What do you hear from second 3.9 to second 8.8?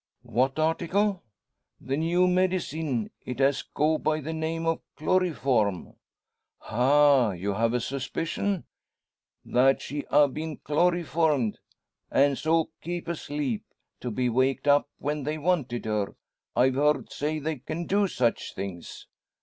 by the name o' chloryform." "Ha! you have a suspicion"